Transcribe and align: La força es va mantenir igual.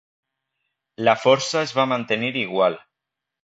La 1.09 1.15
força 1.27 1.63
es 1.67 1.77
va 1.81 1.87
mantenir 1.95 2.35
igual. 2.49 2.83